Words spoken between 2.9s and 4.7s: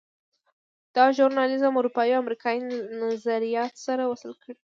نظریات سره وصل کړل.